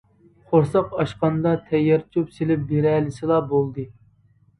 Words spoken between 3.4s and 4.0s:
بولدى.